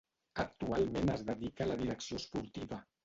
[0.43, 2.81] Actualment es dedica a la direcció esportiva.